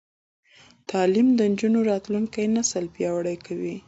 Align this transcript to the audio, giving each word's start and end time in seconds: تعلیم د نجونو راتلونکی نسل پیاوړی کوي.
تعلیم 0.91 1.27
د 1.35 1.39
نجونو 1.51 1.79
راتلونکی 1.91 2.43
نسل 2.55 2.85
پیاوړی 2.95 3.37
کوي. 3.45 3.75